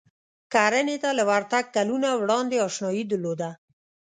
کرنې 0.53 0.97
ته 1.03 1.09
له 1.17 1.23
ورتګ 1.29 1.65
کلونه 1.75 2.09
وړاندې 2.21 2.55
اشنايي 2.67 3.03
درلوده. 3.09 3.49